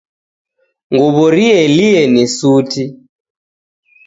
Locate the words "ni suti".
2.13-2.83